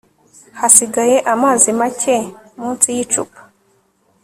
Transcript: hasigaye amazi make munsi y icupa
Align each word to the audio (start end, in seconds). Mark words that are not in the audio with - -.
hasigaye 0.59 1.17
amazi 1.33 1.69
make 1.79 2.17
munsi 2.59 2.87
y 2.95 2.99
icupa 3.03 3.39